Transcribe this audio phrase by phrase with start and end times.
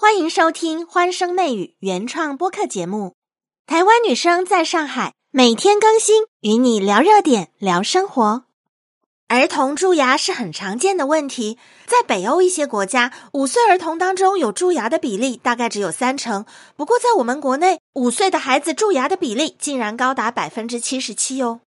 [0.00, 3.16] 欢迎收听《欢声媚语》原创播客节目。
[3.66, 8.44] 台湾女生在上海每天更新，与你聊热点，聊生活。
[9.28, 16.46] 儿童蛀牙是很常见的问题，在北欧一些国家，五岁儿童当中有蛀牙的比例大概只有三成。
[16.76, 21.60] 不过，在我们国内，五岁的孩子蛀牙的比例竟然高达百分之七十七哦。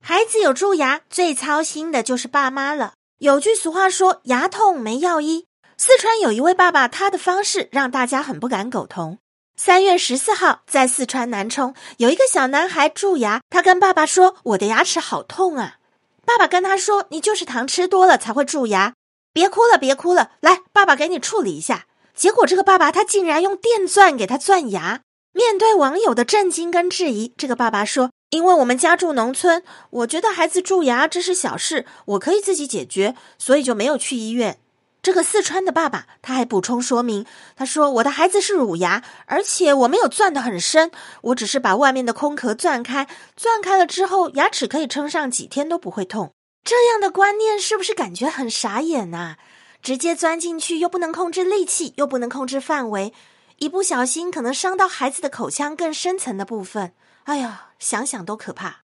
[0.00, 2.92] 孩子有蛀牙，最操心的就是爸妈了。
[3.18, 5.46] 有句俗话说：“牙痛没药医。”
[5.82, 9.16] 四川有一位爸爸，他的方式让大家很不敢苟同。
[9.56, 15.78] 三月十四号，在四川南充，有一个小男孩蛀牙，他跟爸爸说：“我的牙齿好痛啊！”
[16.26, 18.92] 爸爸跟他说：“你就是糖吃多了才会蛀牙，
[19.32, 25.00] 别哭了，别哭了，来，爸爸给你处理一下。”结果这个爸爸他竟然用电钻给他钻牙。
[25.32, 34.58] 面对网友的震惊跟质疑，这个爸爸说：“因为我们家住农村，我觉得孩子蛀牙这是小事，我可以自己解决，所以就没有去医院。”
[35.02, 37.24] 这个四川的爸爸他还补充说明，
[37.56, 40.90] 他说：“我的孩子是乳牙，而且我没有钻得很深，
[41.22, 49.36] 我只是把外面的空壳钻开，钻开了之后，牙齿可以撑上几天都不会痛。”这样的观念是不是感觉很傻眼呐？
[49.82, 53.14] 直接钻进去又不能控制力气，又不能控制范围，
[53.56, 56.92] 一不小心可能伤到孩子的口腔更深层的部分。
[57.24, 58.80] 哎呀，想想都可怕。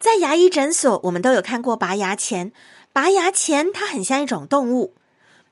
[0.00, 2.52] 在牙医诊所，我们都有看过拔牙钳，
[2.94, 4.94] 拔牙钳它很像一种动物。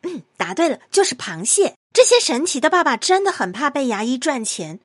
[0.07, 1.75] 嗯， 答对了，就是螃蟹。
[1.93, 4.81] 这些神奇的爸爸真的很怕被牙医赚钱。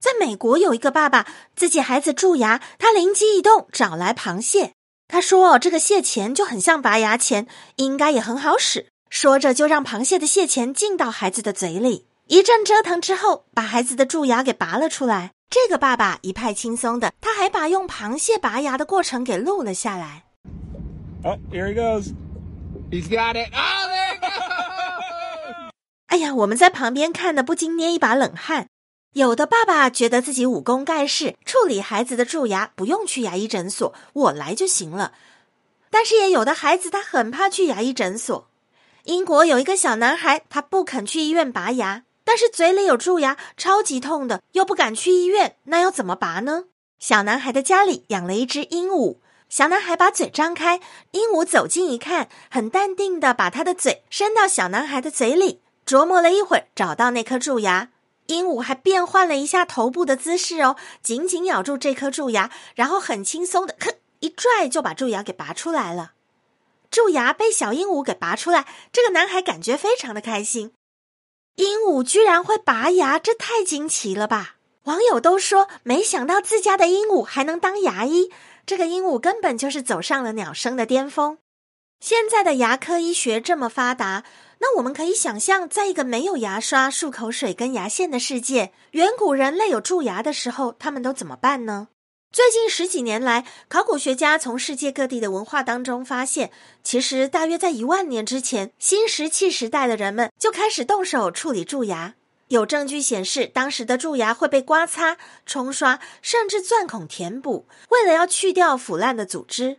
[0.00, 4.72] 在美国有一个爸爸，自己孩子蛀牙，他灵机一动找来螃蟹。
[5.08, 15.32] 他说：“这个蟹钳就很像拔牙钳，应该也很好使。”说着就让螃蟹的蟹钳进到孩子的嘴里，一阵折腾之后，把孩子的蛀牙给拔了出来。
[15.50, 20.24] 这个爸爸一派轻松的，他还把用螃蟹拔牙的过程给录了下来。
[21.22, 22.12] Oh, here he goes.
[22.90, 23.50] He's got it.
[26.14, 28.68] 哎呀，我们在旁边看的不禁捏一把冷汗。
[29.14, 35.14] 有的爸爸觉得自己武功盖世，处理孩子的蛀牙不用去牙医诊所，我来就行了。
[35.90, 38.46] 但是也有的孩子他很怕去牙医诊所。
[39.06, 46.66] 英国有一个小男孩，他不肯去医院拔牙，但是嘴里有蛀牙，超级痛的，又不敢去医院，那要怎么拔呢？
[47.00, 49.16] 小男孩的家里养了一只鹦鹉，
[49.48, 50.78] 小男孩把嘴张开，
[51.10, 55.62] 鹦鹉走近一看，很淡定的把他的嘴伸到小男孩的嘴里。
[55.86, 57.90] 琢磨了一会儿，找到那颗蛀牙，
[58.26, 66.12] 鹦鹉还变换了一下头部的姿势哦，紧紧咬住这颗蛀牙，然后很轻松的，吭一拽就把蛀牙给拔出来了。
[66.90, 70.72] 蛀牙被小鹦鹉给拔出来，这个男孩感觉非常的开心。
[71.56, 74.56] 鹦鹉居然会拔牙，这太惊奇了吧！
[74.84, 78.30] 网友都说，没想到自家的鹦鹉还能当牙医，
[78.64, 81.38] 这个鹦鹉根本就是走上了鸟生的巅峰。
[82.00, 84.24] 现在的牙科医学这么发达。
[84.58, 91.88] 那我们可以想象，在一个没有牙刷、漱口水跟牙线的世界，远古人类有蛀牙的时候，他们都怎么办呢？
[92.32, 96.50] 最近十几年来，考古学家从世界各地的文化当中发现，
[96.82, 102.14] 其实大约在一万年之前，新石器时代的人们就开始动手处理蛀牙。
[102.48, 105.16] 有证据显示，当时的蛀牙会被刮擦、
[105.46, 109.78] 冲刷，甚至钻孔填补，为了要去掉腐烂的组织。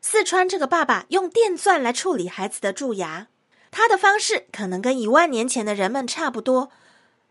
[0.00, 3.28] 四川这个爸爸用电钻来处理孩子的蛀牙。
[3.70, 6.70] 他的方式可能跟一万年前的人们差不多，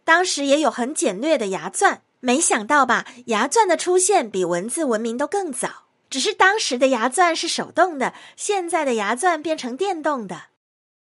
[0.04, 2.02] 当时也有很简略的牙钻。
[2.20, 5.86] 没想到吧，牙钻的出现比文字文明都更早。
[6.10, 10.44] 只是当时的牙钻是手动的，现在的牙钻变成电动的。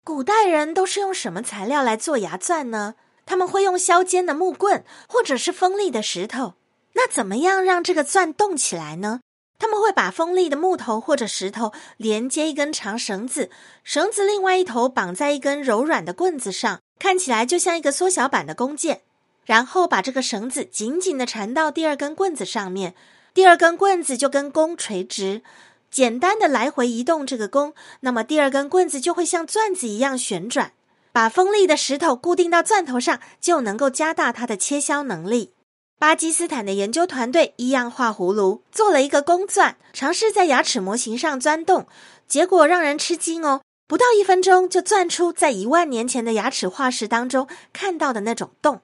[0.03, 2.95] 古代人都是用什么材料来做牙钻呢？
[3.25, 6.53] 他们会用削尖的木棍，或者是锋利的石头。
[6.93, 9.19] 那怎么样让这个钻动起来呢？
[9.59, 13.49] 他们会把锋利的木头或者石头连接一根长绳子，
[13.83, 19.01] 绳子另外一头绑在一根柔软的棍子上，看起来就像一个缩小版的弓箭。
[19.45, 22.93] 然后把这个绳子紧紧的缠到第二根棍子上面，
[23.33, 25.41] 第二根棍子就跟弓垂直，
[25.89, 30.73] 简单的来回移动这个弓，那么第二根棍子就会像钻子一样旋转。
[31.13, 35.53] 把锋利的石头固定到钻头上，就能够加大它的切削能力。
[35.99, 41.87] 巴基斯坦的研究团队一样画葫芦，做了一个公钻，尝试在牙齿模型上钻洞，
[42.27, 43.61] 结果让人吃惊哦！
[43.87, 48.81] 不到一分钟就钻出在一万年前的牙齿化石当中看到的那种洞。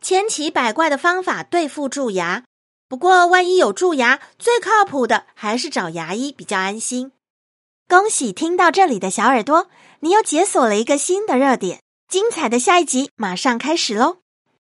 [0.00, 2.42] 千奇百怪的方法对付蛀牙，
[2.88, 7.12] 不过万一有蛀牙，最靠谱的还是找牙医比较安心。
[7.88, 9.68] 恭喜听到这里的小耳朵，
[10.00, 14.18] 你又解锁了一个新的热点，精彩的下一集马上开始喽！